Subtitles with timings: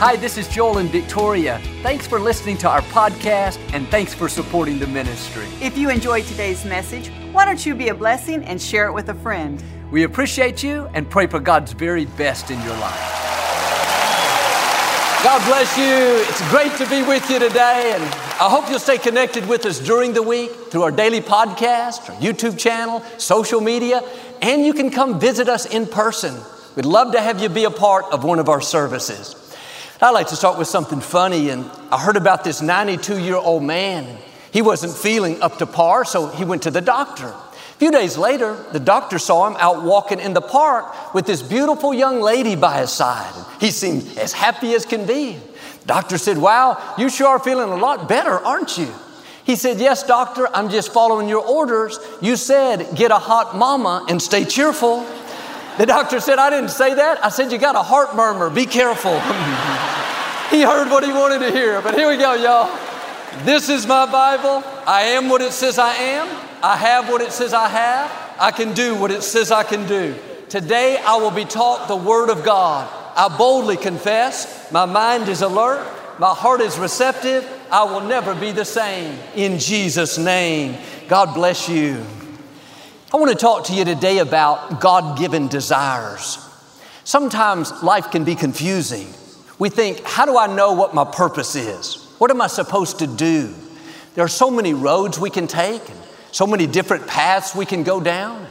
[0.00, 1.60] Hi, this is Joel and Victoria.
[1.82, 5.44] Thanks for listening to our podcast and thanks for supporting the ministry.
[5.60, 9.08] If you enjoyed today's message, why don't you be a blessing and share it with
[9.08, 9.60] a friend?
[9.90, 12.94] We appreciate you and pray for God's very best in your life.
[15.24, 16.22] God bless you.
[16.28, 19.80] It's great to be with you today, and I hope you'll stay connected with us
[19.80, 24.00] during the week through our daily podcast, our YouTube channel, social media,
[24.42, 26.36] and you can come visit us in person.
[26.76, 29.34] We'd love to have you be a part of one of our services.
[30.00, 31.50] I'd like to start with something funny.
[31.50, 34.18] And I heard about this 92 year old man.
[34.52, 37.26] He wasn't feeling up to par, so he went to the doctor.
[37.26, 41.42] A few days later, the doctor saw him out walking in the park with this
[41.42, 43.32] beautiful young lady by his side.
[43.60, 45.38] He seemed as happy as can be.
[45.86, 48.88] doctor said, Wow, you sure are feeling a lot better, aren't you?
[49.44, 51.98] He said, Yes, doctor, I'm just following your orders.
[52.20, 55.04] You said, Get a hot mama and stay cheerful.
[55.78, 57.24] The doctor said, I didn't say that.
[57.24, 58.48] I said, You got a heart murmur.
[58.48, 59.20] Be careful.
[60.50, 61.82] he heard what he wanted to hear.
[61.82, 62.70] But here we go, y'all.
[63.44, 64.62] This is my Bible.
[64.86, 66.26] I am what it says I am.
[66.62, 68.10] I have what it says I have.
[68.40, 70.16] I can do what it says I can do.
[70.48, 72.88] Today I will be taught the Word of God.
[73.14, 74.72] I boldly confess.
[74.72, 75.86] My mind is alert.
[76.18, 77.46] My heart is receptive.
[77.70, 79.18] I will never be the same.
[79.34, 80.78] In Jesus' name.
[81.08, 82.02] God bless you.
[83.12, 86.38] I want to talk to you today about God given desires.
[87.04, 89.12] Sometimes life can be confusing.
[89.58, 92.06] We think, how do I know what my purpose is?
[92.18, 93.54] What am I supposed to do?
[94.14, 95.98] There are so many roads we can take and
[96.32, 98.46] so many different paths we can go down.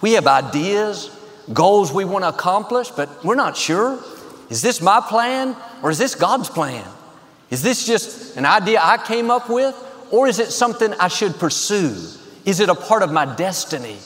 [0.00, 1.10] We have ideas,
[1.52, 3.98] goals we want to accomplish, but we're not sure.
[4.50, 6.84] Is this my plan or is this God's plan?
[7.50, 9.74] Is this just an idea I came up with
[10.10, 11.96] or is it something I should pursue?
[12.44, 13.96] Is it a part of my destiny?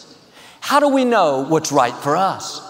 [0.61, 2.63] How do we know what's right for us?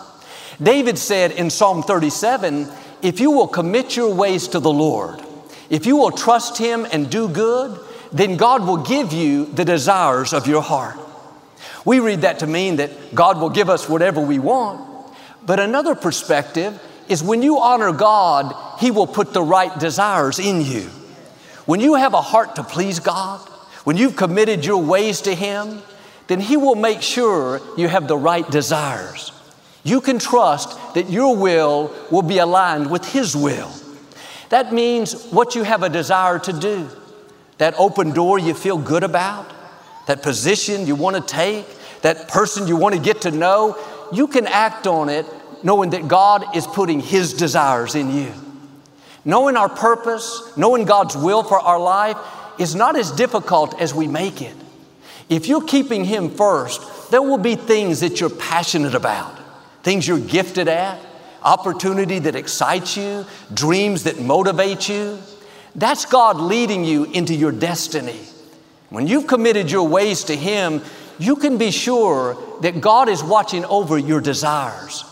[0.63, 2.69] David said in Psalm 37
[3.03, 5.21] If you will commit your ways to the Lord,
[5.69, 7.79] if you will trust Him and do good,
[8.13, 10.99] then God will give you the desires of your heart.
[11.85, 15.13] We read that to mean that God will give us whatever we want.
[15.45, 20.61] But another perspective is when you honor God, He will put the right desires in
[20.61, 20.91] you.
[21.67, 23.41] When you have a heart to please God,
[23.85, 25.83] when you've committed your ways to Him,
[26.27, 29.33] then He will make sure you have the right desires.
[29.87, 33.71] You can trust that your will will be aligned with His will.
[34.49, 36.89] That means what you have a desire to do,
[37.59, 39.49] that open door you feel good about,
[40.09, 41.67] that position you want to take,
[42.03, 43.79] that person you want to get to know,
[44.13, 45.25] you can act on it
[45.63, 48.33] knowing that God is putting His desires in you.
[49.25, 52.17] Knowing our purpose, knowing God's will for our life,
[52.59, 54.55] is not as difficult as we make it.
[55.29, 59.36] If you're keeping Him first, there will be things that you're passionate about,
[59.87, 60.99] things you're gifted at,
[61.45, 63.25] opportunity that excites you,
[63.55, 65.17] dreams that motivate you.
[65.77, 68.19] That's God leading you into your destiny.
[68.91, 70.83] When you've committed your ways to Him,
[71.21, 75.05] you can be sure that God is watching over your desires.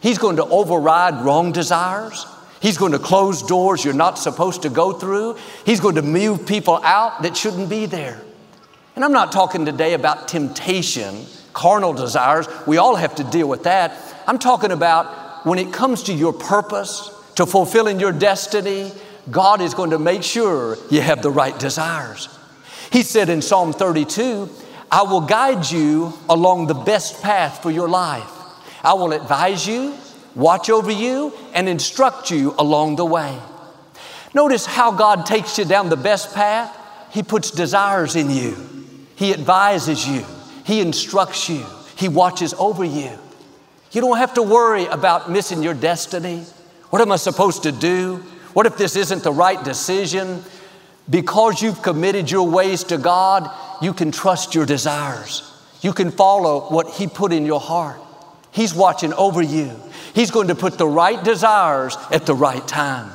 [0.00, 2.26] He's going to override wrong desires.
[2.60, 5.38] He's going to close doors you're not supposed to go through.
[5.64, 8.20] He's going to move people out that shouldn't be there.
[8.94, 11.24] And I'm not talking today about temptation,
[11.54, 12.46] carnal desires.
[12.66, 14.16] We all have to deal with that.
[14.28, 18.92] I'm talking about when it comes to your purpose, to fulfilling your destiny,
[19.30, 22.28] God is going to make sure you have the right desires.
[22.92, 24.50] He said in Psalm 32,
[24.90, 28.30] I will guide you along the best path for your life.
[28.84, 29.96] I will advise you,
[30.34, 33.38] watch over you, and instruct you along the way.
[34.34, 36.76] Notice how God takes you down the best path.
[37.12, 38.58] He puts desires in you.
[39.16, 40.26] He advises you,
[40.64, 41.64] He instructs you,
[41.96, 43.18] He watches over you.
[43.92, 46.44] You don't have to worry about missing your destiny.
[46.90, 48.16] What am I supposed to do?
[48.52, 50.42] What if this isn't the right decision?
[51.08, 53.50] Because you've committed your ways to God,
[53.82, 55.42] you can trust your desires.
[55.80, 57.98] You can follow what He put in your heart.
[58.50, 59.70] He's watching over you.
[60.14, 63.10] He's going to put the right desires at the right time.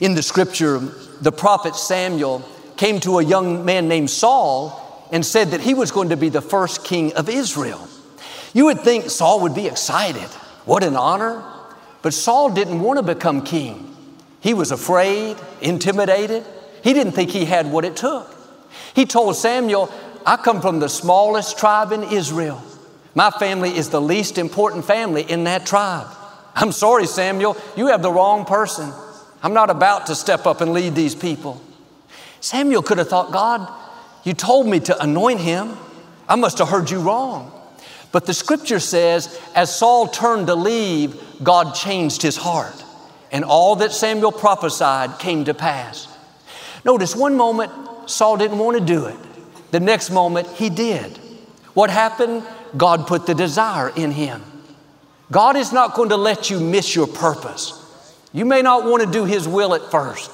[0.00, 0.78] In the scripture,
[1.20, 2.44] the prophet Samuel
[2.76, 6.28] came to a young man named Saul and said that he was going to be
[6.28, 7.86] the first king of Israel.
[8.56, 10.30] You would think Saul would be excited.
[10.64, 11.44] What an honor.
[12.00, 13.94] But Saul didn't want to become king.
[14.40, 16.42] He was afraid, intimidated.
[16.82, 18.34] He didn't think he had what it took.
[18.94, 19.92] He told Samuel,
[20.24, 22.62] I come from the smallest tribe in Israel.
[23.14, 26.06] My family is the least important family in that tribe.
[26.54, 28.90] I'm sorry, Samuel, you have the wrong person.
[29.42, 31.60] I'm not about to step up and lead these people.
[32.40, 33.70] Samuel could have thought, God,
[34.24, 35.76] you told me to anoint him.
[36.26, 37.52] I must have heard you wrong.
[38.16, 42.82] But the scripture says, as Saul turned to leave, God changed his heart.
[43.30, 46.08] and all that Samuel prophesied came to pass.
[46.82, 47.70] Notice one moment
[48.08, 49.18] Saul didn't want to do it,
[49.70, 51.18] the next moment he did.
[51.74, 52.42] What happened?
[52.74, 54.42] God put the desire in him.
[55.30, 58.16] God is not going to let you miss your purpose.
[58.32, 60.30] You may not want to do His will at first.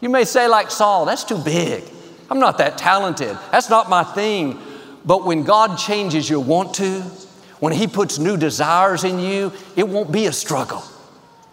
[0.00, 1.84] You may say, like Saul, that's too big.
[2.28, 3.38] I'm not that talented.
[3.52, 4.60] That's not my thing.
[5.04, 7.00] But when God changes your want to,
[7.60, 10.82] when He puts new desires in you, it won't be a struggle.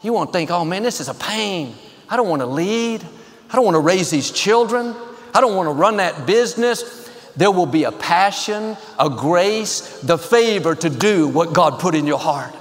[0.02, 1.76] You won't think, oh man, this is a pain.
[2.10, 3.06] I don't want to lead.
[3.50, 4.96] I don't want to raise these children.
[5.34, 7.06] I don't want to run that business.
[7.36, 12.08] There will be a passion, a grace, the favor to do what God put in
[12.08, 12.54] your heart.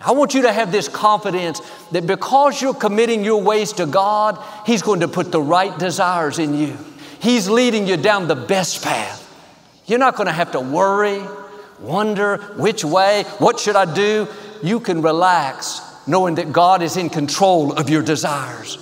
[0.00, 1.60] I want you to have this confidence
[1.92, 6.38] that because you're committing your ways to God, He's going to put the right desires
[6.38, 6.76] in you.
[7.20, 9.26] He's leading you down the best path.
[9.90, 11.20] You're not going to have to worry,
[11.80, 14.28] wonder which way, what should I do?
[14.62, 18.78] You can relax knowing that God is in control of your desires.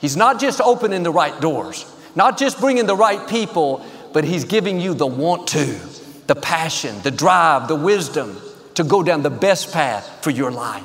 [0.00, 4.44] He's not just opening the right doors, not just bringing the right people, but He's
[4.44, 5.78] giving you the want to,
[6.26, 8.36] the passion, the drive, the wisdom
[8.74, 10.82] to go down the best path for your life.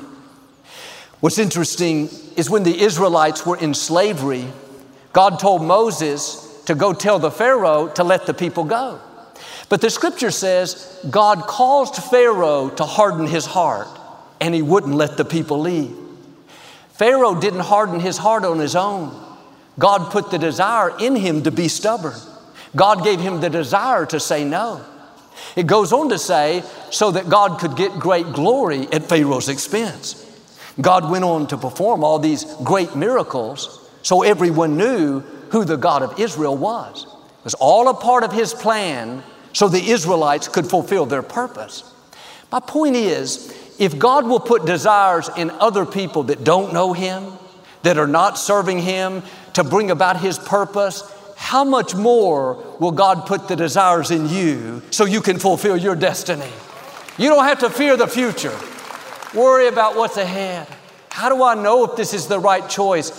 [1.18, 4.46] What's interesting is when the Israelites were in slavery,
[5.12, 9.00] God told Moses to go tell the Pharaoh to let the people go.
[9.68, 13.88] But the scripture says God caused Pharaoh to harden his heart
[14.40, 15.96] and he wouldn't let the people leave.
[16.92, 19.20] Pharaoh didn't harden his heart on his own.
[19.78, 22.14] God put the desire in him to be stubborn.
[22.76, 24.84] God gave him the desire to say no.
[25.56, 30.20] It goes on to say, so that God could get great glory at Pharaoh's expense.
[30.80, 35.20] God went on to perform all these great miracles so everyone knew
[35.50, 37.04] who the God of Israel was.
[37.04, 39.22] It was all a part of His plan
[39.54, 41.90] so the Israelites could fulfill their purpose.
[42.52, 47.32] My point is, if God will put desires in other people that don't know Him,
[47.82, 49.22] that are not serving Him
[49.54, 51.02] to bring about His purpose,
[51.36, 55.94] how much more will God put the desires in you so you can fulfill your
[55.94, 56.50] destiny?
[57.16, 58.56] You don't have to fear the future,
[59.34, 60.66] worry about what's ahead.
[61.10, 63.12] How do I know if this is the right choice?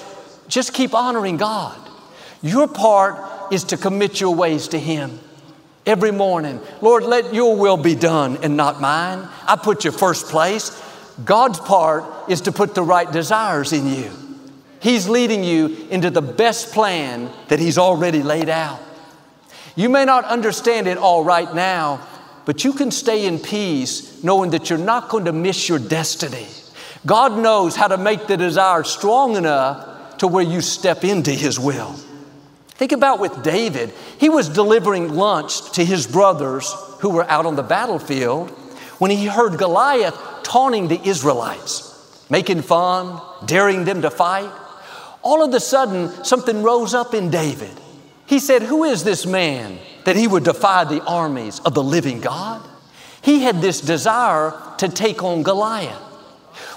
[0.50, 1.78] Just keep honoring God.
[2.42, 5.20] Your part is to commit your ways to Him
[5.86, 6.60] every morning.
[6.82, 9.28] Lord, let your will be done and not mine.
[9.48, 10.82] I put you first place.
[11.24, 14.12] God's part is to put the right desires in you.
[14.82, 18.80] He's leading you into the best plan that He's already laid out.
[19.76, 22.06] You may not understand it all right now,
[22.46, 26.48] but you can stay in peace knowing that you're not going to miss your destiny.
[27.06, 31.60] God knows how to make the desire strong enough to where you step into His
[31.60, 31.96] will.
[32.76, 33.94] Think about with David.
[34.20, 38.50] He was delivering lunch to his brothers who were out on the battlefield
[39.00, 44.52] when he heard Goliath taunting the Israelites, making fun, daring them to fight
[45.26, 47.72] all of a sudden something rose up in David.
[48.28, 52.22] He said, Who is this man that he would defy the armies of the living
[52.22, 52.66] God?
[53.24, 56.00] He had this desire to take on Goliath.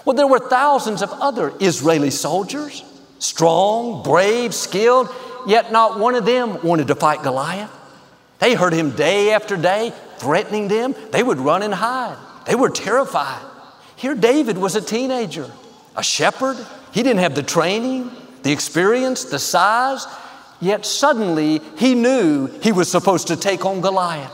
[0.04, 2.82] Well, there were thousands of other Israeli soldiers,
[3.18, 5.10] strong, brave, skilled,
[5.48, 7.72] yet not one of them wanted to fight Goliath.
[8.38, 10.94] They heard him day after day threatening them.
[11.10, 12.16] They would run and hide.
[12.46, 13.42] They were terrified.
[13.96, 15.50] Here, David was a teenager,
[15.96, 16.56] a shepherd.
[16.92, 18.10] He didn't have the training,
[18.42, 20.06] the experience, the size,
[20.60, 24.32] yet suddenly he knew he was supposed to take on Goliath.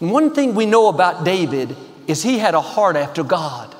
[0.00, 1.74] And one thing we know about David
[2.06, 3.74] is he had a heart after God.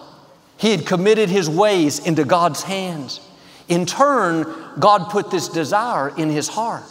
[0.56, 3.21] He had committed his ways into God's hands.
[3.68, 4.46] In turn,
[4.78, 6.85] God put this desire in his heart.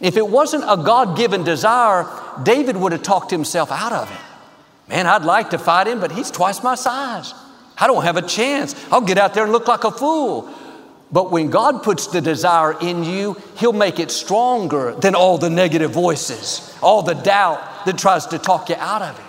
[0.00, 2.06] If it wasn't a God given desire,
[2.42, 4.90] David would have talked himself out of it.
[4.90, 7.34] Man, I'd like to fight him, but he's twice my size.
[7.78, 8.74] I don't have a chance.
[8.90, 10.52] I'll get out there and look like a fool.
[11.12, 15.50] But when God puts the desire in you, He'll make it stronger than all the
[15.50, 19.24] negative voices, all the doubt that tries to talk you out of it.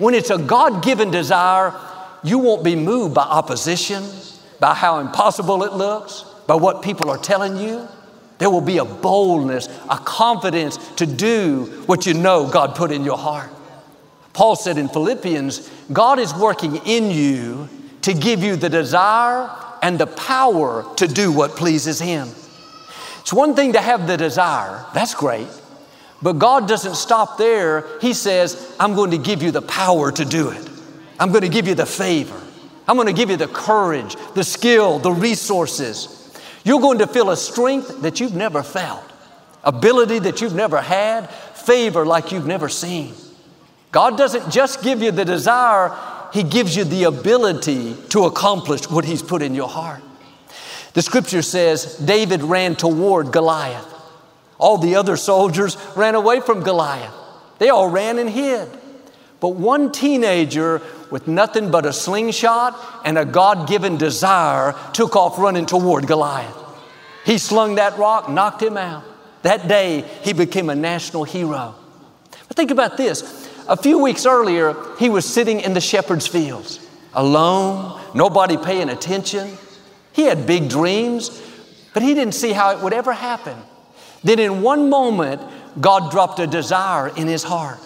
[0.00, 1.74] When it's a God given desire,
[2.22, 4.04] you won't be moved by opposition,
[4.60, 7.86] by how impossible it looks, by what people are telling you.
[8.38, 13.04] There will be a boldness, a confidence to do what you know God put in
[13.04, 13.50] your heart.
[14.32, 17.68] Paul said in Philippians, God is working in you
[18.02, 19.48] to give you the desire
[19.80, 22.28] and the power to do what pleases Him.
[23.20, 25.46] It's one thing to have the desire, that's great.
[26.20, 27.86] But God doesn't stop there.
[28.00, 30.70] He says, I'm going to give you the power to do it.
[31.20, 32.40] I'm going to give you the favor.
[32.86, 36.20] I'm going to give you the courage, the skill, the resources.
[36.64, 39.04] You're going to feel a strength that you've never felt,
[39.62, 43.14] ability that you've never had, favor like you've never seen.
[43.92, 45.96] God doesn't just give you the desire,
[46.34, 50.02] he gives you the ability to accomplish what He's put in your heart.
[50.94, 53.86] The scripture says David ran toward Goliath.
[54.58, 57.14] All the other soldiers ran away from Goliath.
[57.58, 58.68] They all ran and hid.
[59.44, 65.38] But one teenager with nothing but a slingshot and a God given desire took off
[65.38, 66.56] running toward Goliath.
[67.26, 69.04] He slung that rock, knocked him out.
[69.42, 71.74] That day, he became a national hero.
[72.48, 73.46] But think about this.
[73.68, 76.80] A few weeks earlier, he was sitting in the shepherd's fields,
[77.12, 79.58] alone, nobody paying attention.
[80.14, 81.42] He had big dreams,
[81.92, 83.58] but he didn't see how it would ever happen.
[84.22, 85.42] Then, in one moment,
[85.78, 87.78] God dropped a desire in his heart.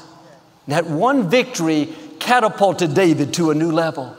[0.69, 1.89] That one victory
[2.21, 4.15] catapulted David to a new level.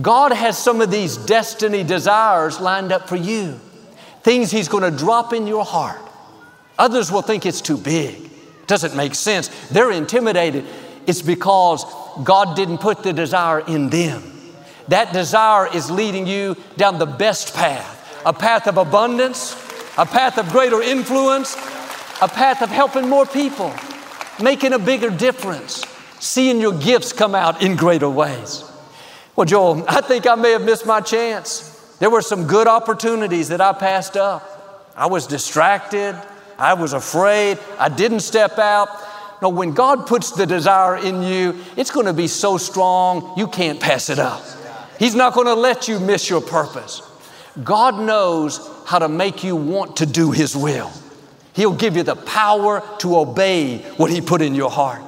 [0.00, 3.58] God has some of these destiny desires lined up for you,
[4.22, 6.00] things He's going to drop in your heart.
[6.78, 8.30] Others will think it's too big,
[8.66, 9.48] doesn't make sense.
[9.68, 10.64] They're intimidated.
[11.06, 11.84] It's because
[12.24, 14.22] God didn't put the desire in them.
[14.88, 19.54] That desire is leading you down the best path a path of abundance,
[19.96, 21.54] a path of greater influence,
[22.20, 23.72] a path of helping more people,
[24.42, 25.84] making a bigger difference
[26.20, 28.64] seeing your gifts come out in greater ways.
[29.34, 31.66] Well, Joel, I think I may have missed my chance.
[31.98, 34.92] There were some good opportunities that I passed up.
[34.96, 36.20] I was distracted.
[36.58, 37.58] I was afraid.
[37.78, 38.88] I didn't step out.
[39.40, 43.48] No, when God puts the desire in you, it's going to be so strong you
[43.48, 44.42] can't pass it up.
[44.98, 47.00] He's not going to let you miss your purpose.
[47.64, 50.92] God knows how to make you want to do His will.
[51.52, 55.02] He'll give you the power to obey what He put in your heart.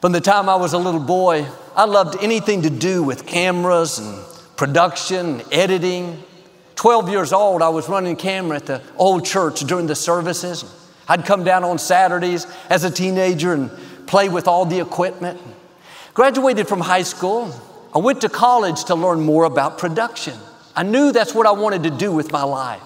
[0.00, 3.98] From the time I was a little boy, I loved anything to do with cameras
[3.98, 4.24] and
[4.56, 6.22] production, and editing.
[6.76, 10.64] 12 years old, I was running camera at the old church during the services.
[11.08, 13.70] I'd come down on Saturdays as a teenager and
[14.06, 15.40] play with all the equipment.
[16.14, 17.52] Graduated from high school.
[17.94, 20.34] I went to college to learn more about production.
[20.74, 22.82] I knew that's what I wanted to do with my life.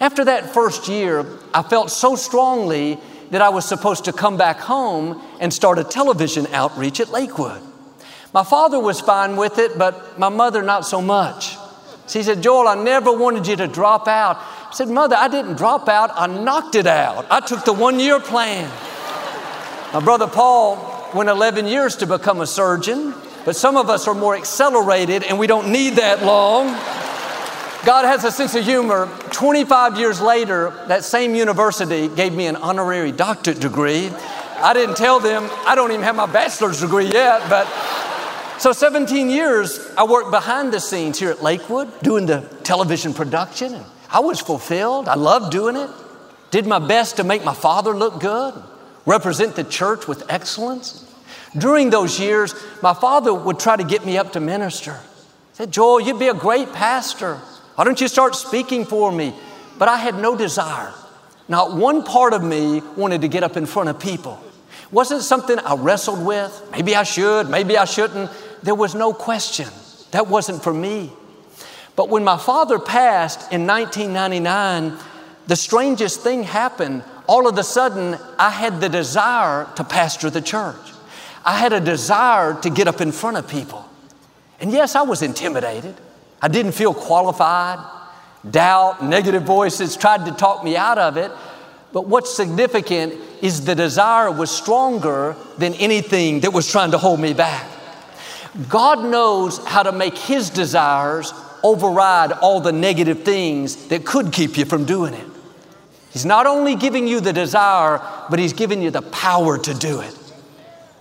[0.00, 2.98] After that first year, I felt so strongly
[3.30, 7.60] that I was supposed to come back home and start a television outreach at Lakewood.
[8.32, 11.56] My father was fine with it, but my mother not so much.
[12.06, 14.36] She said, Joel, I never wanted you to drop out.
[14.38, 17.26] I said, Mother, I didn't drop out, I knocked it out.
[17.30, 18.70] I took the one year plan.
[19.92, 23.14] My brother Paul went 11 years to become a surgeon,
[23.44, 26.68] but some of us are more accelerated and we don't need that long.
[27.84, 29.06] God has a sense of humor.
[29.30, 34.10] 25 years later, that same university gave me an honorary doctorate degree.
[34.56, 37.66] I didn't tell them, I don't even have my bachelor's degree yet, but
[38.58, 43.72] so 17 years I worked behind the scenes here at Lakewood doing the television production.
[43.72, 45.06] And I was fulfilled.
[45.06, 45.88] I loved doing it.
[46.50, 48.54] Did my best to make my father look good,
[49.06, 51.04] represent the church with excellence.
[51.56, 54.94] During those years, my father would try to get me up to minister.
[54.94, 57.40] He said, Joel, you'd be a great pastor.
[57.78, 59.32] Why don't you start speaking for me?
[59.78, 60.92] But I had no desire.
[61.46, 64.42] Not one part of me wanted to get up in front of people.
[64.90, 66.68] Wasn't something I wrestled with.
[66.72, 68.32] Maybe I should, maybe I shouldn't.
[68.64, 69.68] There was no question.
[70.10, 71.12] That wasn't for me.
[71.94, 74.98] But when my father passed in 1999,
[75.46, 77.04] the strangest thing happened.
[77.28, 80.74] All of a sudden, I had the desire to pastor the church.
[81.44, 83.88] I had a desire to get up in front of people.
[84.58, 85.94] And yes, I was intimidated.
[86.40, 87.78] I didn't feel qualified.
[88.48, 91.32] Doubt, negative voices tried to talk me out of it.
[91.92, 97.20] But what's significant is the desire was stronger than anything that was trying to hold
[97.20, 97.66] me back.
[98.68, 104.56] God knows how to make His desires override all the negative things that could keep
[104.56, 105.26] you from doing it.
[106.10, 110.00] He's not only giving you the desire, but He's giving you the power to do
[110.00, 110.16] it.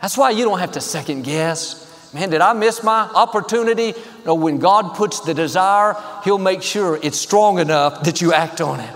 [0.02, 1.87] That's why you don't have to second guess.
[2.14, 3.94] Man, did I miss my opportunity?
[4.26, 8.62] No, when God puts the desire, He'll make sure it's strong enough that you act
[8.62, 8.96] on it.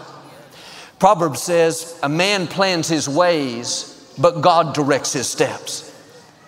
[0.99, 5.87] Proverbs says, A man plans his ways, but God directs his steps.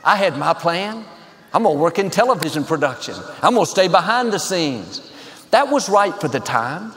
[0.04, 1.06] I had my plan.
[1.54, 5.12] I'm gonna work in television production, I'm gonna stay behind the scenes.
[5.52, 6.94] That was right for the time.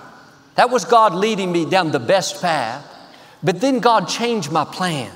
[0.54, 2.85] That was God leading me down the best path.
[3.42, 5.12] But then God changed my plan.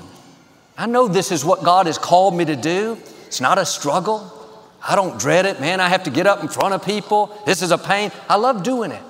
[0.77, 2.97] I know this is what God has called me to do.
[3.27, 4.40] It's not a struggle.
[4.87, 5.79] I don't dread it, man.
[5.79, 7.37] I have to get up in front of people.
[7.45, 8.11] This is a pain.
[8.27, 9.01] I love doing it.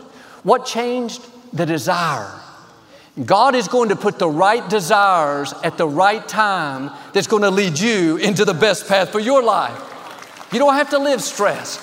[0.44, 1.26] What changed?
[1.54, 2.32] The desire.
[3.26, 7.52] God is going to put the right desires at the right time that's going to
[7.52, 9.78] lead you into the best path for your life.
[10.54, 11.82] You don't have to live stressed.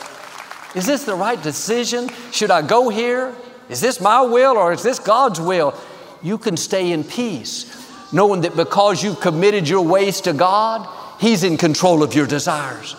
[0.75, 2.09] Is this the right decision?
[2.33, 3.35] Should I go here?
[3.69, 5.75] Is this my will or is this God's will?
[6.23, 7.67] You can stay in peace,
[8.13, 10.89] knowing that because you've committed your ways to God,
[11.21, 12.97] He's in control of your desires.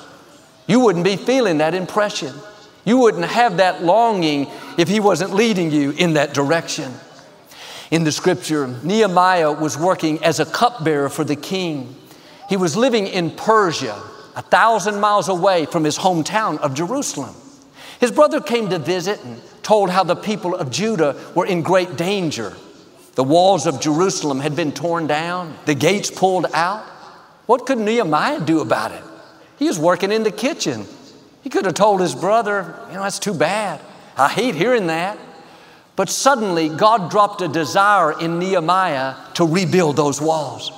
[0.70, 2.34] You wouldn't be feeling that impression.
[2.86, 4.48] You wouldn't have that longing
[4.78, 6.94] if He wasn't leading you in that direction.
[7.90, 11.96] In the scripture, Nehemiah was working as a cupbearer for the king.
[12.50, 14.00] He was living in Persia,
[14.36, 17.34] a thousand miles away from his hometown of Jerusalem.
[18.00, 21.96] His brother came to visit and told how the people of Judah were in great
[21.96, 22.56] danger.
[23.16, 26.84] The walls of Jerusalem had been torn down, the gates pulled out.
[27.48, 29.04] What could Nehemiah do about it?
[29.60, 30.86] He was working in the kitchen.
[31.44, 33.82] He could have told his brother, you know, that's too bad.
[34.18, 35.20] I hate hearing that.
[35.98, 40.72] But suddenly, God dropped a desire in Nehemiah to rebuild those walls.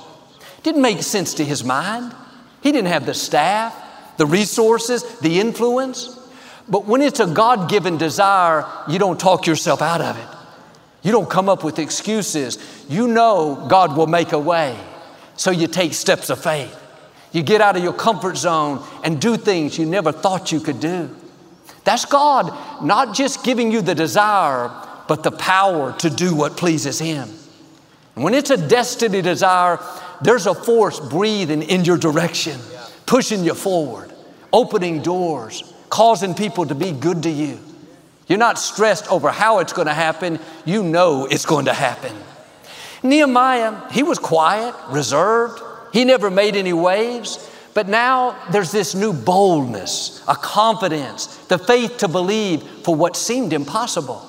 [0.64, 2.12] Didn't make sense to his mind.
[2.60, 3.72] He didn't have the staff,
[4.16, 6.18] the resources, the influence.
[6.68, 10.26] But when it's a God given desire, you don't talk yourself out of it.
[11.02, 12.58] You don't come up with excuses.
[12.88, 14.76] You know God will make a way.
[15.36, 16.81] So you take steps of faith.
[17.32, 20.80] You get out of your comfort zone and do things you never thought you could
[20.80, 21.14] do.
[21.84, 22.52] That's God
[22.84, 24.70] not just giving you the desire,
[25.08, 27.28] but the power to do what pleases Him.
[28.14, 29.78] When it's a destiny desire,
[30.20, 32.60] there's a force breathing in your direction,
[33.06, 34.12] pushing you forward,
[34.52, 37.58] opening doors, causing people to be good to you.
[38.28, 42.14] You're not stressed over how it's going to happen, you know it's going to happen.
[43.02, 45.60] Nehemiah, he was quiet, reserved,
[45.92, 47.48] he never made any waves.
[47.74, 53.52] But now there's this new boldness, a confidence, the faith to believe for what seemed
[53.52, 54.28] impossible.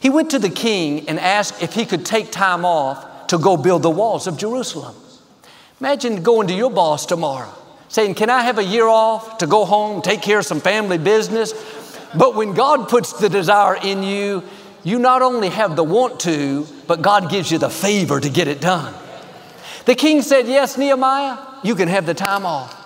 [0.00, 3.56] He went to the king and asked if he could take time off to go
[3.56, 4.94] build the walls of Jerusalem.
[5.80, 7.52] Imagine going to your boss tomorrow
[7.88, 10.98] saying, Can I have a year off to go home, take care of some family
[10.98, 11.52] business?
[12.16, 14.42] But when God puts the desire in you,
[14.84, 18.48] you not only have the want to, but God gives you the favor to get
[18.48, 18.94] it done.
[19.86, 22.78] The king said, Yes, Nehemiah, you can have the time off.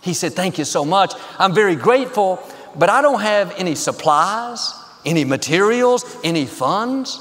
[0.00, 1.12] He said, Thank you so much.
[1.38, 2.40] I'm very grateful,
[2.76, 4.74] but I don't have any supplies
[5.04, 7.20] any materials, any funds?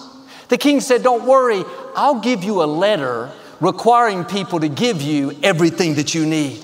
[0.49, 1.63] The king said, Don't worry,
[1.95, 6.63] I'll give you a letter requiring people to give you everything that you need.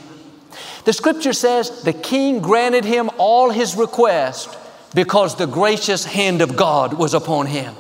[0.85, 4.55] The scripture says the king granted him all his requests
[4.95, 7.75] because the gracious hand of God was upon him.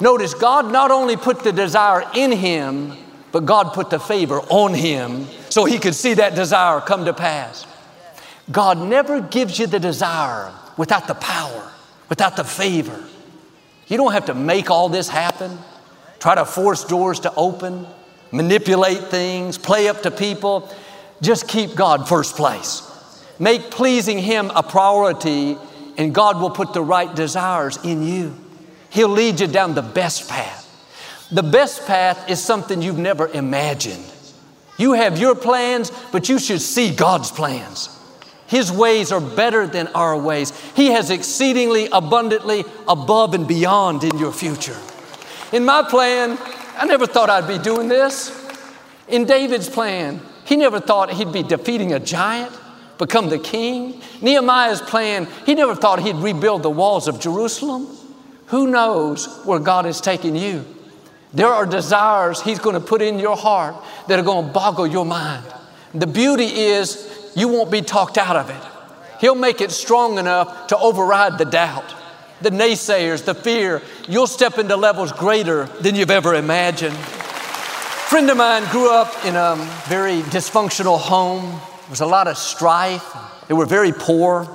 [0.00, 2.96] Notice, God not only put the desire in him,
[3.34, 7.12] but God put the favor on him so he could see that desire come to
[7.12, 7.66] pass.
[8.52, 11.72] God never gives you the desire without the power
[12.08, 13.02] without the favor.
[13.88, 15.58] You don't have to make all this happen,
[16.20, 17.86] try to force doors to open,
[18.30, 20.72] manipulate things, play up to people.
[21.20, 22.82] Just keep God first place.
[23.38, 25.56] Make pleasing Him a priority,
[25.96, 28.34] and God will put the right desires in you.
[28.90, 30.63] He'll lead you down the best path.
[31.30, 34.04] The best path is something you've never imagined.
[34.78, 37.88] You have your plans, but you should see God's plans.
[38.46, 40.52] His ways are better than our ways.
[40.74, 44.76] He has exceedingly abundantly above and beyond in your future.
[45.52, 46.36] In my plan,
[46.76, 48.32] I never thought I'd be doing this.
[49.08, 52.52] In David's plan, he never thought he'd be defeating a giant,
[52.98, 54.00] become the king.
[54.20, 57.88] Nehemiah's plan, he never thought he'd rebuild the walls of Jerusalem.
[58.46, 60.64] Who knows where God is taking you?
[61.34, 63.74] There are desires He's going to put in your heart
[64.08, 65.44] that are going to boggle your mind.
[65.92, 69.20] The beauty is you won't be talked out of it.
[69.20, 71.94] He'll make it strong enough to override the doubt,
[72.40, 73.82] the naysayers, the fear.
[74.08, 76.94] You'll step into levels greater than you've ever imagined.
[76.94, 81.50] A friend of mine grew up in a very dysfunctional home.
[81.50, 83.04] There was a lot of strife.
[83.48, 84.48] They were very poor.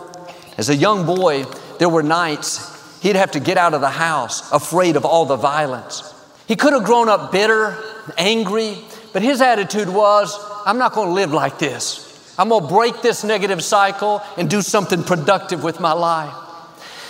[0.58, 1.46] As a young boy,
[1.78, 5.38] there were nights he'd have to get out of the house afraid of all the
[5.38, 6.14] violence.
[6.50, 7.78] He could have grown up bitter,
[8.18, 8.76] angry,
[9.14, 10.36] but his attitude was,
[10.66, 12.34] I'm not going to live like this.
[12.40, 16.34] I'm going to break this negative cycle and do something productive with my life.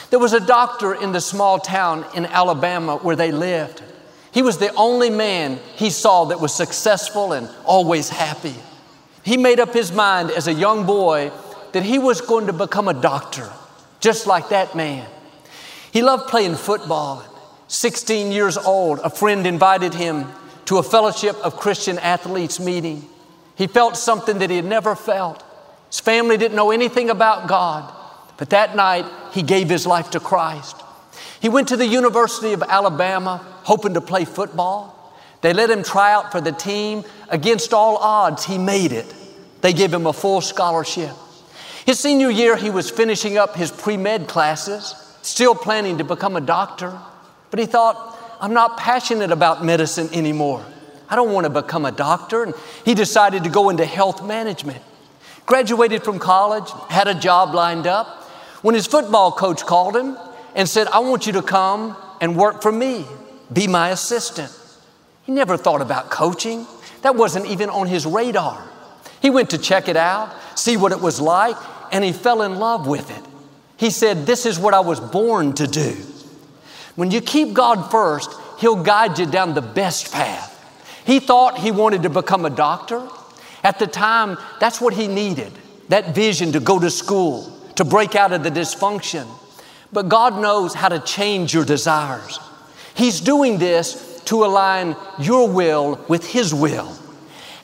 [0.10, 3.82] There was a doctor in the small town in Alabama where they lived.
[4.34, 8.56] He was the only man he saw that was successful and always happy.
[9.23, 11.32] He made up his mind as a young boy
[11.71, 13.49] that he was going to become a doctor,
[14.02, 15.08] just like that man.
[15.93, 17.23] He loved playing football.
[17.69, 20.25] 16 years old, a friend invited him
[20.65, 23.08] to a fellowship of Christian athletes meeting.
[23.55, 25.43] He felt something that he had never felt.
[25.88, 27.93] His family didn't know anything about God,
[28.38, 30.75] but that night he gave his life to Christ.
[31.39, 35.13] He went to the University of Alabama hoping to play football.
[35.41, 37.03] They let him try out for the team.
[37.29, 39.13] Against all odds, he made it.
[39.62, 41.12] They gave him a full scholarship.
[41.86, 46.36] His senior year, he was finishing up his pre med classes, still planning to become
[46.36, 46.99] a doctor.
[47.51, 50.65] But he thought, I'm not passionate about medicine anymore.
[51.09, 52.43] I don't want to become a doctor.
[52.43, 52.53] And
[52.85, 54.81] he decided to go into health management.
[55.45, 58.23] Graduated from college, had a job lined up.
[58.62, 60.17] When his football coach called him
[60.55, 63.05] and said, I want you to come and work for me,
[63.51, 64.55] be my assistant.
[65.23, 66.67] He never thought about coaching.
[67.01, 68.63] That wasn't even on his radar.
[69.21, 71.55] He went to check it out, see what it was like,
[71.91, 73.23] and he fell in love with it.
[73.77, 75.95] He said, This is what I was born to do.
[76.99, 80.53] When you keep God first, He'll guide you down the best path.
[81.05, 83.07] He thought he wanted to become a doctor.
[83.63, 85.53] At the time, that's what he needed
[85.88, 89.25] that vision to go to school, to break out of the dysfunction.
[89.93, 92.38] But God knows how to change your desires.
[92.95, 96.93] He's doing this to align your will with His will.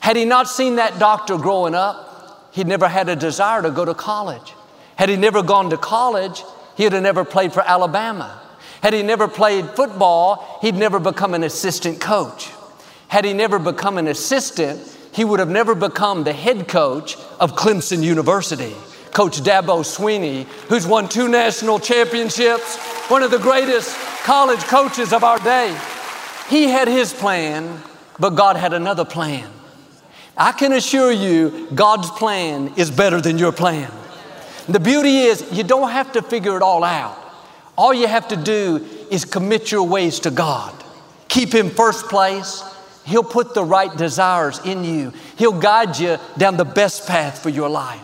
[0.00, 3.84] Had he not seen that doctor growing up, he'd never had a desire to go
[3.84, 4.54] to college.
[4.96, 6.42] Had he never gone to college,
[6.76, 8.40] he'd have never played for Alabama.
[8.82, 12.50] Had he never played football, he'd never become an assistant coach.
[13.08, 14.80] Had he never become an assistant,
[15.12, 18.74] he would have never become the head coach of Clemson University.
[19.12, 22.76] Coach Dabo Swinney, who's won two national championships,
[23.08, 25.74] one of the greatest college coaches of our day.
[26.50, 27.80] He had his plan,
[28.18, 29.50] but God had another plan.
[30.36, 33.90] I can assure you, God's plan is better than your plan.
[34.68, 37.16] The beauty is, you don't have to figure it all out.
[37.76, 40.74] All you have to do is commit your ways to God.
[41.28, 42.62] Keep Him first place.
[43.04, 45.12] He'll put the right desires in you.
[45.36, 48.00] He'll guide you down the best path for your life.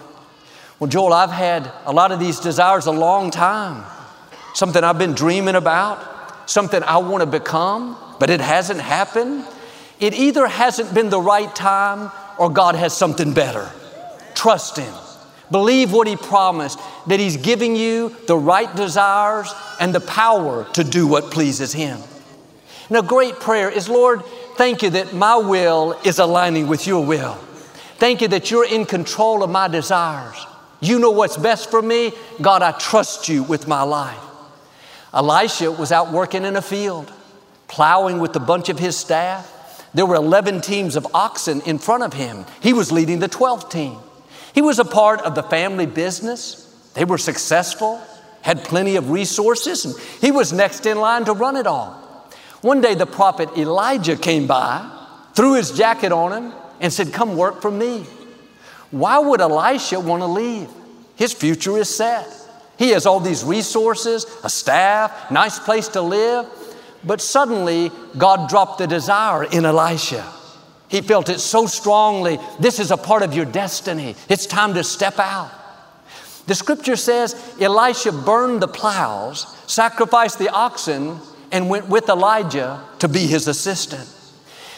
[0.79, 3.85] Well, Joel, I've had a lot of these desires a long time.
[4.55, 9.45] Something I've been dreaming about, something I want to become, but it hasn't happened.
[9.99, 13.71] It either hasn't been the right time or God has something better.
[14.35, 14.93] Trust Him.
[15.53, 20.83] Believe what He promised, that He's giving you the right desires and the power to
[20.83, 22.01] do what pleases Him.
[22.91, 24.23] A great prayer is Lord,
[24.57, 27.35] thank you that my will is aligning with your will.
[27.97, 30.47] Thank you that you're in control of my desires.
[30.81, 32.13] You know what's best for me.
[32.41, 34.19] God, I trust you with my life.
[35.15, 37.13] Elisha was out working in a field,
[37.69, 39.89] plowing with a bunch of his staff.
[39.95, 42.45] There were 11 teams of oxen in front of him.
[42.61, 43.99] He was leading the 12th team.
[44.55, 46.69] He was a part of the family business.
[46.95, 48.01] They were successful,
[48.43, 51.93] had plenty of resources, and he was next in line to run it all.
[52.61, 54.89] One day, the prophet Elijah came by,
[55.35, 58.05] threw his jacket on him, and said, Come work for me.
[58.91, 60.69] Why would Elisha want to leave?
[61.17, 62.29] His future is set.
[62.79, 66.47] He has all these resources, a staff, nice place to live.
[67.05, 70.25] But suddenly, God dropped the desire in Elisha.
[70.93, 72.39] He felt it so strongly.
[72.61, 74.15] This is a part of your destiny.
[74.29, 75.51] It's time to step out.
[76.47, 81.19] The scripture says Elisha burned the plows, sacrificed the oxen,
[81.51, 84.07] and went with Elijah to be his assistant.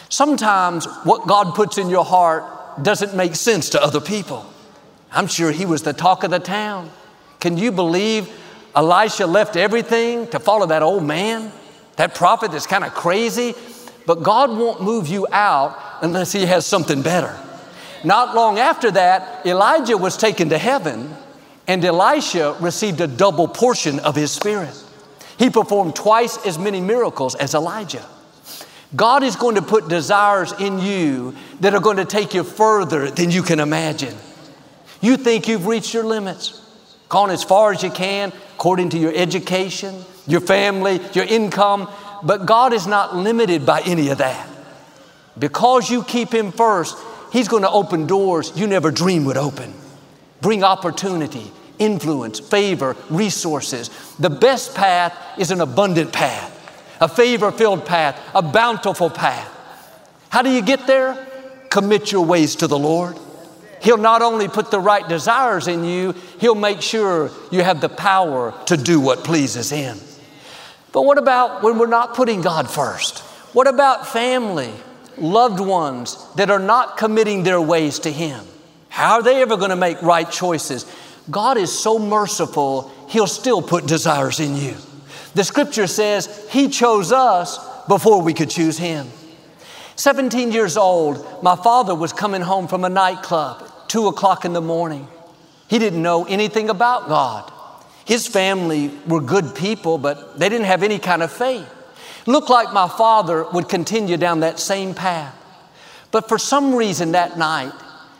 [0.07, 2.45] Sometimes what God puts in your heart
[2.81, 4.45] doesn't make sense to other people.
[5.11, 6.91] I'm sure he was the talk of the town.
[7.41, 8.29] Can you believe
[8.73, 11.51] Elisha left everything to follow that old man?
[11.97, 13.53] That prophet that's kind of crazy?
[14.05, 17.37] But God won't move you out unless he has something better.
[18.03, 21.15] Not long after that, Elijah was taken to heaven,
[21.67, 24.75] and Elisha received a double portion of his spirit.
[25.37, 28.05] He performed twice as many miracles as Elijah.
[28.95, 33.09] God is going to put desires in you that are going to take you further
[33.09, 34.15] than you can imagine.
[35.01, 36.61] You think you've reached your limits,
[37.09, 41.89] gone as far as you can according to your education, your family, your income,
[42.23, 44.47] but God is not limited by any of that.
[45.37, 46.97] Because you keep Him first,
[47.31, 49.73] He's going to open doors you never dreamed would open.
[50.41, 53.89] Bring opportunity, influence, favor, resources.
[54.19, 56.51] The best path is an abundant path,
[57.01, 59.51] a favor filled path, a bountiful path.
[60.29, 61.27] How do you get there?
[61.69, 63.17] Commit your ways to the Lord.
[63.81, 67.89] He'll not only put the right desires in you, He'll make sure you have the
[67.89, 69.99] power to do what pleases Him.
[70.91, 73.19] But what about when we're not putting God first?
[73.53, 74.73] What about family,
[75.17, 78.45] loved ones that are not committing their ways to Him?
[78.89, 80.85] How are they ever going to make right choices?
[81.29, 84.75] God is so merciful, He'll still put desires in you.
[85.33, 89.07] The scripture says He chose us before we could choose Him.
[89.95, 94.53] 17 years old, my father was coming home from a nightclub at 2 o'clock in
[94.53, 95.07] the morning.
[95.67, 97.51] He didn't know anything about God.
[98.05, 101.67] His family were good people, but they didn't have any kind of faith.
[102.25, 105.35] Looked like my father would continue down that same path.
[106.11, 107.73] But for some reason that night,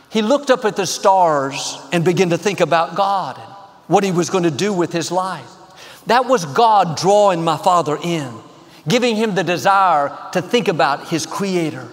[0.10, 3.48] he looked up at the stars and began to think about God and
[3.88, 5.50] what he was going to do with his life.
[6.08, 8.34] That was God drawing my father in,
[8.88, 11.88] giving him the desire to think about his creator.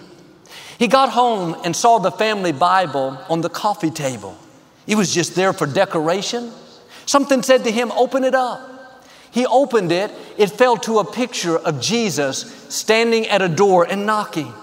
[0.77, 4.37] He got home and saw the family Bible on the coffee table.
[4.85, 6.51] It was just there for decoration.
[7.05, 8.72] Something said to him, Open it up.
[9.33, 14.05] He opened it, it fell to a picture of Jesus standing at a door and
[14.05, 14.53] knocking.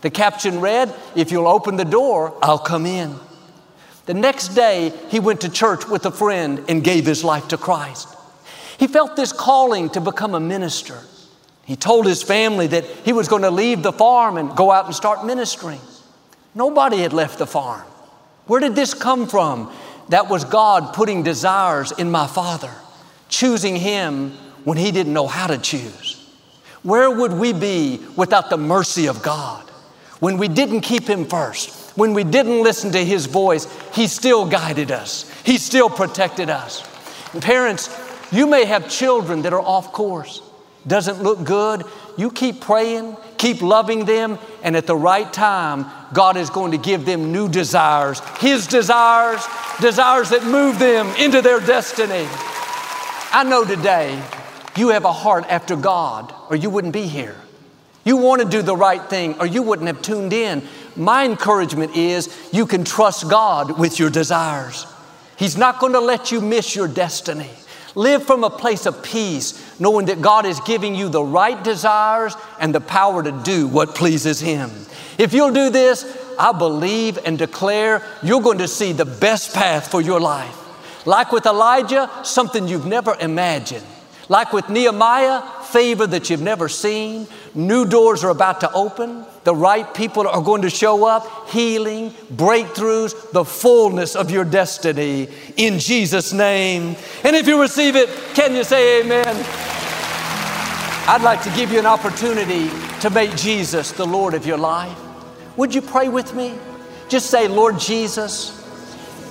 [0.00, 3.14] The caption read, If you'll open the door, I'll come in.
[4.06, 7.56] The next day, he went to church with a friend and gave his life to
[7.56, 8.08] Christ.
[8.76, 10.98] He felt this calling to become a minister.
[11.64, 14.86] He told his family that he was going to leave the farm and go out
[14.86, 15.80] and start ministering.
[16.54, 17.82] Nobody had left the farm.
[18.46, 19.72] Where did this come from?
[20.08, 22.72] That was God putting desires in my father,
[23.28, 24.30] choosing him
[24.64, 26.14] when he didn't know how to choose.
[26.82, 29.64] Where would we be without the mercy of God?
[30.20, 34.46] When we didn't keep him first, when we didn't listen to his voice, he still
[34.46, 36.82] guided us, he still protected us.
[37.32, 37.88] And parents,
[38.30, 40.42] you may have children that are off course,
[40.86, 41.84] doesn't look good.
[42.16, 46.78] You keep praying, keep loving them, and at the right time, God is going to
[46.78, 49.46] give them new desires, His desires,
[49.80, 52.26] desires that move them into their destiny.
[53.30, 54.22] I know today
[54.76, 57.36] you have a heart after God, or you wouldn't be here.
[58.04, 60.62] You want to do the right thing, or you wouldn't have tuned in.
[60.96, 64.86] My encouragement is you can trust God with your desires.
[65.36, 67.50] He's not going to let you miss your destiny.
[67.94, 72.34] Live from a place of peace, knowing that God is giving you the right desires
[72.58, 74.70] and the power to do what pleases Him.
[75.18, 79.90] If you'll do this, I believe and declare you're going to see the best path
[79.90, 80.57] for your life.
[81.08, 83.86] Like with Elijah, something you've never imagined.
[84.28, 87.26] Like with Nehemiah, favor that you've never seen.
[87.54, 89.24] New doors are about to open.
[89.44, 91.48] The right people are going to show up.
[91.48, 96.94] Healing, breakthroughs, the fullness of your destiny in Jesus' name.
[97.24, 99.34] And if you receive it, can you say amen?
[101.08, 102.68] I'd like to give you an opportunity
[103.00, 104.98] to make Jesus the Lord of your life.
[105.56, 106.52] Would you pray with me?
[107.08, 108.57] Just say, Lord Jesus,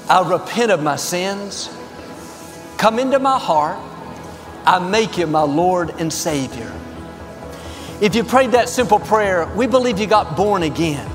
[0.10, 1.70] I repent of my sins.
[2.78, 3.78] Come into my heart.
[4.66, 6.74] I make you my Lord and Savior.
[8.00, 11.10] If you prayed that simple prayer, we believe you got born again.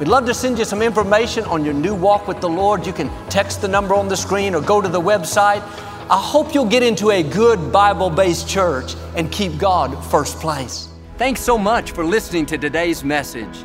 [0.00, 2.84] We'd love to send you some information on your new walk with the Lord.
[2.84, 5.62] You can text the number on the screen or go to the website.
[6.10, 10.88] I hope you'll get into a good Bible based church and keep God first place.
[11.16, 13.64] Thanks so much for listening to today's message.